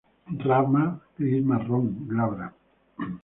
[0.45, 2.47] Ramas gris-marrón, glabra.